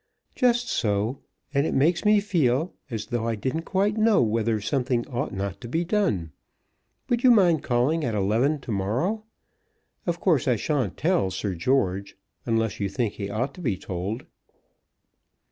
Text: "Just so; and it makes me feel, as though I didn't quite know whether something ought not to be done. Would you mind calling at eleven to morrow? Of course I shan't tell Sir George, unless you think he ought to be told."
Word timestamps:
"Just 0.33 0.67
so; 0.67 1.19
and 1.53 1.67
it 1.67 1.75
makes 1.75 2.03
me 2.05 2.19
feel, 2.19 2.73
as 2.89 3.05
though 3.05 3.27
I 3.27 3.35
didn't 3.35 3.65
quite 3.65 3.97
know 3.99 4.19
whether 4.19 4.59
something 4.59 5.07
ought 5.07 5.31
not 5.31 5.61
to 5.61 5.67
be 5.67 5.85
done. 5.85 6.31
Would 7.07 7.23
you 7.23 7.29
mind 7.29 7.61
calling 7.61 8.03
at 8.03 8.15
eleven 8.15 8.59
to 8.61 8.71
morrow? 8.71 9.25
Of 10.07 10.19
course 10.19 10.47
I 10.47 10.55
shan't 10.55 10.97
tell 10.97 11.29
Sir 11.29 11.53
George, 11.53 12.17
unless 12.47 12.79
you 12.79 12.89
think 12.89 13.13
he 13.13 13.29
ought 13.29 13.53
to 13.53 13.61
be 13.61 13.77
told." 13.77 14.25